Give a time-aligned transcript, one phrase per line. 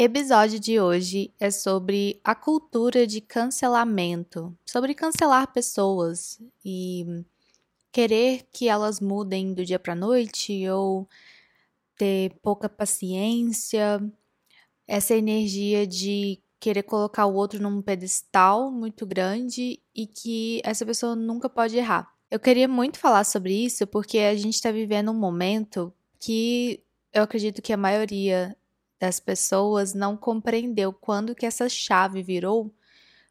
[0.00, 7.24] Episódio de hoje é sobre a cultura de cancelamento, sobre cancelar pessoas e
[7.90, 11.08] querer que elas mudem do dia para noite ou
[11.96, 14.00] ter pouca paciência,
[14.86, 21.16] essa energia de querer colocar o outro num pedestal muito grande e que essa pessoa
[21.16, 22.08] nunca pode errar.
[22.30, 27.24] Eu queria muito falar sobre isso porque a gente está vivendo um momento que eu
[27.24, 28.56] acredito que a maioria
[28.98, 32.74] das pessoas não compreendeu quando que essa chave virou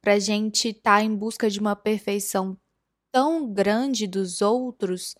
[0.00, 2.56] para gente estar tá em busca de uma perfeição
[3.12, 5.14] tão grande dos outros,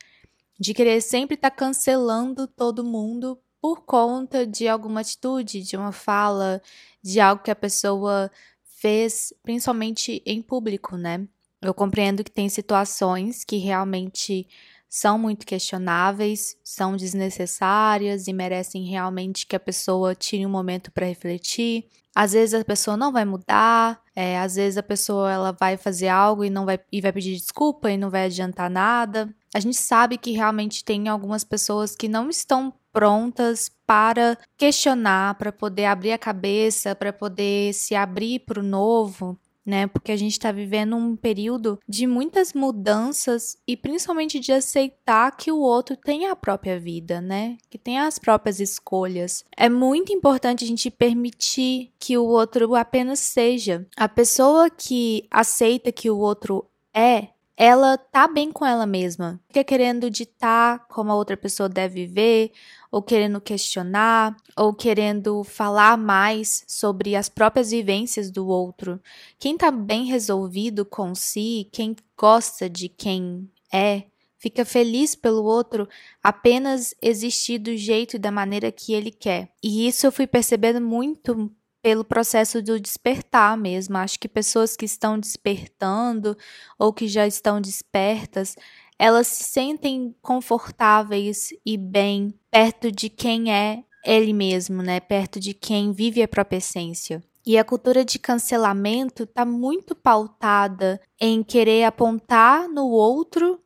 [0.58, 5.92] de querer sempre estar tá cancelando todo mundo por conta de alguma atitude, de uma
[5.92, 6.62] fala,
[7.02, 8.30] de algo que a pessoa
[8.62, 11.26] fez, principalmente em público, né?
[11.60, 14.48] Eu compreendo que tem situações que realmente
[14.90, 21.06] são muito questionáveis, são desnecessárias e merecem realmente que a pessoa tire um momento para
[21.06, 21.86] refletir.
[22.12, 26.08] Às vezes a pessoa não vai mudar, é, às vezes a pessoa ela vai fazer
[26.08, 29.32] algo e não vai e vai pedir desculpa e não vai adiantar nada.
[29.54, 35.52] A gente sabe que realmente tem algumas pessoas que não estão prontas para questionar, para
[35.52, 39.38] poder abrir a cabeça, para poder se abrir para o novo
[39.70, 39.86] né?
[39.86, 45.52] Porque a gente está vivendo um período de muitas mudanças e principalmente de aceitar que
[45.52, 47.56] o outro tem a própria vida, né?
[47.70, 49.44] Que tem as próprias escolhas.
[49.56, 53.86] É muito importante a gente permitir que o outro apenas seja.
[53.96, 57.28] A pessoa que aceita que o outro é,
[57.62, 59.38] ela tá bem com ela mesma.
[59.48, 62.52] Fica querendo ditar como a outra pessoa deve viver,
[62.90, 68.98] ou querendo questionar, ou querendo falar mais sobre as próprias vivências do outro.
[69.38, 74.04] Quem tá bem resolvido com si, quem gosta de quem é,
[74.38, 75.86] fica feliz pelo outro
[76.22, 79.50] apenas existir do jeito e da maneira que ele quer.
[79.62, 81.52] E isso eu fui percebendo muito
[81.82, 83.96] pelo processo do despertar mesmo.
[83.96, 86.36] Acho que pessoas que estão despertando
[86.78, 88.56] ou que já estão despertas,
[88.98, 95.00] elas se sentem confortáveis e bem perto de quem é ele mesmo, né?
[95.00, 97.22] Perto de quem vive a própria essência.
[97.44, 103.58] E a cultura de cancelamento está muito pautada em querer apontar no outro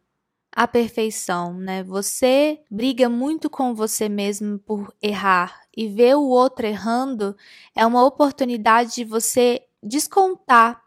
[0.55, 1.83] a perfeição, né?
[1.83, 7.37] Você briga muito com você mesmo por errar e ver o outro errando
[7.75, 10.81] é uma oportunidade de você descontar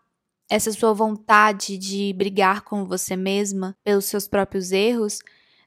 [0.50, 5.20] essa sua vontade de brigar com você mesma pelos seus próprios erros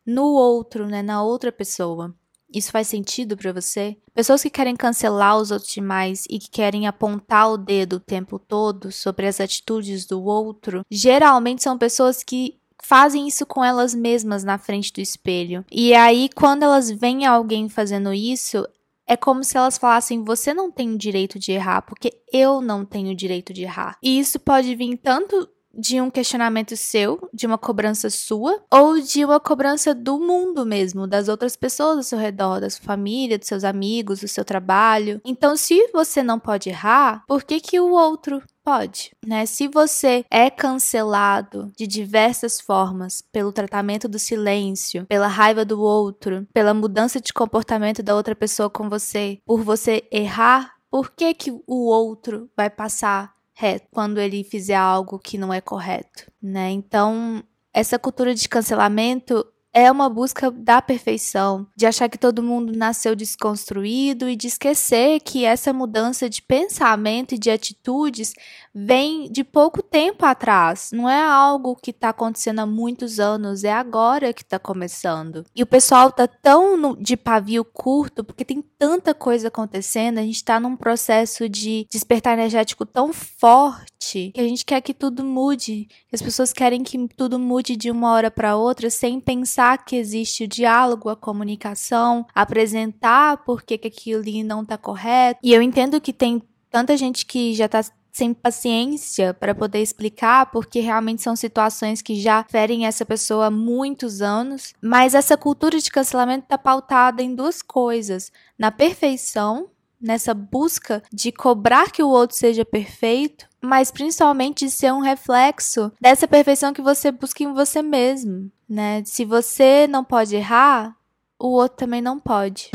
[0.07, 2.15] no outro, né, na outra pessoa.
[2.53, 3.97] Isso faz sentido para você?
[4.13, 8.39] Pessoas que querem cancelar os outros demais e que querem apontar o dedo o tempo
[8.39, 14.45] todo sobre as atitudes do outro, geralmente são pessoas que fazem isso com elas mesmas
[14.45, 15.65] na frente do espelho.
[15.71, 18.67] E aí, quando elas veem alguém fazendo isso,
[19.07, 22.85] é como se elas falassem: você não tem o direito de errar, porque eu não
[22.85, 23.99] tenho o direito de errar.
[24.03, 29.25] E isso pode vir tanto de um questionamento seu, de uma cobrança sua, ou de
[29.25, 33.49] uma cobrança do mundo mesmo, das outras pessoas ao seu redor, da sua família, dos
[33.49, 35.21] seus amigos, do seu trabalho.
[35.25, 39.45] Então, se você não pode errar, por que que o outro pode, né?
[39.47, 46.47] Se você é cancelado de diversas formas pelo tratamento do silêncio, pela raiva do outro,
[46.55, 51.51] pela mudança de comportamento da outra pessoa com você, por você errar, por que que
[51.51, 56.71] o outro vai passar reto quando ele fizer algo que não é correto, né?
[56.71, 57.43] Então,
[57.75, 63.15] essa cultura de cancelamento é uma busca da perfeição, de achar que todo mundo nasceu
[63.15, 68.35] desconstruído e de esquecer que essa mudança de pensamento e de atitudes
[68.75, 70.91] vem de pouco tempo atrás.
[70.93, 75.45] Não é algo que está acontecendo há muitos anos, é agora que está começando.
[75.55, 80.23] E o pessoal tá tão no, de pavio curto porque tem tanta coisa acontecendo, a
[80.23, 85.23] gente está num processo de despertar energético tão forte que a gente quer que tudo
[85.23, 89.85] mude, que as pessoas querem que tudo mude de uma hora para outra sem pensar
[89.85, 95.39] que existe o diálogo, a comunicação, apresentar por que, que aquilo ali não está correto.
[95.43, 100.51] E eu entendo que tem tanta gente que já está sem paciência para poder explicar,
[100.51, 104.75] porque realmente são situações que já ferem essa pessoa há muitos anos.
[104.83, 109.71] Mas essa cultura de cancelamento está pautada em duas coisas: na perfeição,
[110.01, 115.93] nessa busca de cobrar que o outro seja perfeito, mas principalmente de ser um reflexo
[116.01, 119.03] dessa perfeição que você busca em você mesmo, né?
[119.05, 120.97] Se você não pode errar,
[121.39, 122.71] o outro também não pode.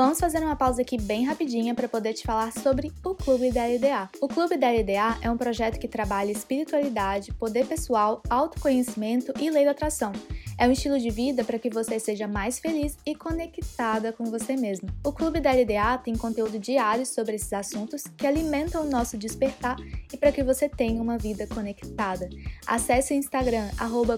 [0.00, 3.66] Vamos fazer uma pausa aqui bem rapidinha para poder te falar sobre o Clube da
[3.66, 4.08] LDA.
[4.20, 9.64] O Clube da LDA é um projeto que trabalha espiritualidade, poder pessoal, autoconhecimento e lei
[9.64, 10.12] da atração.
[10.58, 14.56] É um estilo de vida para que você seja mais feliz e conectada com você
[14.56, 14.88] mesmo.
[15.04, 19.76] O Clube da LDA tem conteúdo diário sobre esses assuntos que alimentam o nosso despertar
[20.12, 22.28] e para que você tenha uma vida conectada.
[22.66, 23.68] Acesse o Instagram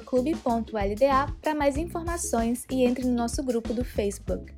[0.07, 4.51] clube.lda para mais informações e entre no nosso grupo do Facebook.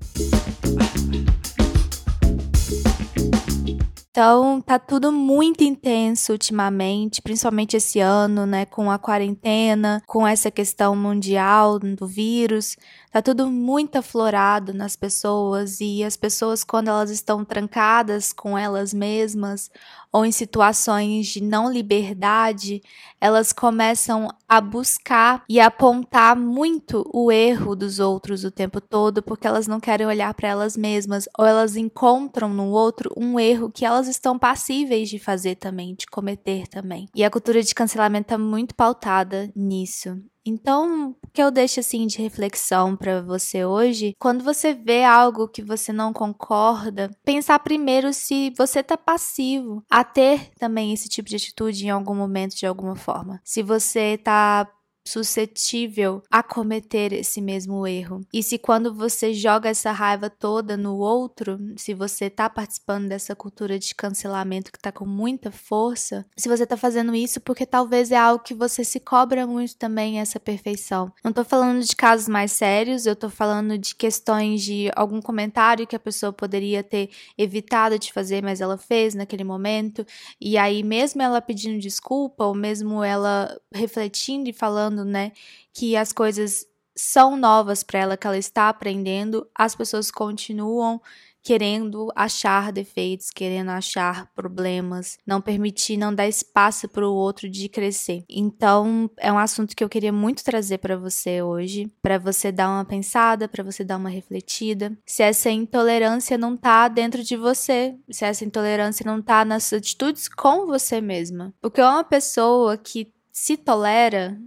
[4.14, 10.50] Então, tá tudo muito intenso ultimamente, principalmente esse ano, né, com a quarentena, com essa
[10.50, 12.76] questão mundial do vírus.
[13.10, 18.92] Tá tudo muito aflorado nas pessoas e as pessoas quando elas estão trancadas com elas
[18.92, 19.70] mesmas
[20.12, 22.82] ou em situações de não liberdade,
[23.20, 29.46] elas começam a buscar e apontar muito o erro dos outros o tempo todo, porque
[29.46, 33.84] elas não querem olhar para elas mesmas ou elas encontram no outro um erro que
[33.86, 37.08] elas estão passíveis de fazer também, de cometer também.
[37.14, 40.16] E a cultura de cancelamento tá muito pautada nisso.
[40.44, 45.48] Então, o que eu deixo assim de reflexão para você hoje, quando você vê algo
[45.48, 51.28] que você não concorda, pensar primeiro se você tá passivo a ter também esse tipo
[51.28, 53.40] de atitude em algum momento de alguma forma.
[53.44, 54.68] Se você tá
[55.04, 58.20] suscetível a cometer esse mesmo erro.
[58.32, 63.34] E se quando você joga essa raiva toda no outro, se você tá participando dessa
[63.34, 68.10] cultura de cancelamento que tá com muita força, se você tá fazendo isso porque talvez
[68.10, 71.12] é algo que você se cobra muito também essa perfeição.
[71.24, 75.86] Não tô falando de casos mais sérios, eu tô falando de questões de algum comentário
[75.86, 80.06] que a pessoa poderia ter evitado de fazer, mas ela fez naquele momento,
[80.40, 85.32] e aí mesmo ela pedindo desculpa ou mesmo ela refletindo e falando falando, né,
[85.72, 91.00] que as coisas são novas para ela, que ela está aprendendo, as pessoas continuam
[91.44, 97.68] querendo achar defeitos, querendo achar problemas, não permitir, não dar espaço para o outro de
[97.68, 98.22] crescer.
[98.28, 102.68] Então, é um assunto que eu queria muito trazer para você hoje, para você dar
[102.68, 104.96] uma pensada, para você dar uma refletida.
[105.04, 110.28] Se essa intolerância não tá dentro de você, se essa intolerância não tá nas atitudes
[110.28, 111.52] com você mesma.
[111.60, 114.38] Porque uma pessoa que se tolera,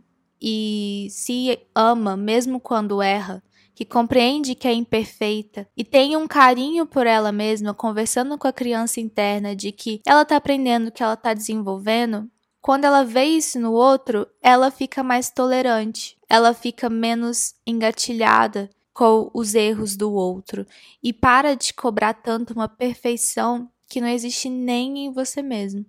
[0.41, 6.85] e se ama mesmo quando erra, que compreende que é imperfeita e tem um carinho
[6.85, 11.13] por ela mesma, conversando com a criança interna de que ela está aprendendo, que ela
[11.13, 12.29] está desenvolvendo,
[12.61, 19.29] quando ela vê isso no outro, ela fica mais tolerante, ela fica menos engatilhada com
[19.33, 20.65] os erros do outro
[21.03, 25.85] e para de cobrar tanto uma perfeição que não existe nem em você mesmo.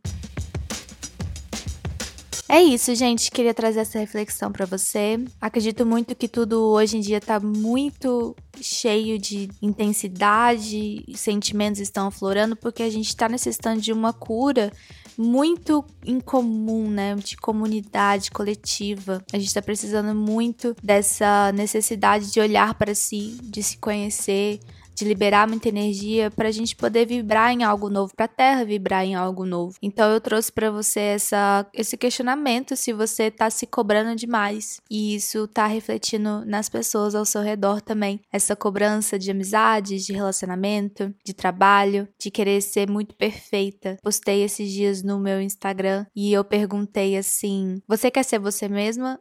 [2.49, 3.31] É isso, gente.
[3.31, 5.19] Queria trazer essa reflexão para você.
[5.41, 12.55] Acredito muito que tudo hoje em dia tá muito cheio de intensidade, sentimentos estão aflorando
[12.55, 14.73] porque a gente está necessitando de uma cura
[15.19, 17.17] muito incomum, né?
[17.17, 19.25] De comunidade coletiva.
[19.33, 24.61] A gente está precisando muito dessa necessidade de olhar para si, de se conhecer,
[24.97, 28.65] de liberar muita energia para a gente poder vibrar em algo novo, para a Terra
[28.65, 29.77] vibrar em algo novo.
[29.83, 35.15] Então eu trouxe para você essa, esse questionamento se você está se cobrando demais e
[35.15, 38.21] isso está refletindo nas pessoas ao seu redor também.
[38.33, 43.99] Essa cobrança de amizades, de relacionamento, de trabalho, de querer ser muito perfeita.
[44.03, 49.21] Postei esses dias no meu Instagram e eu perguntei assim: você quer ser você mesma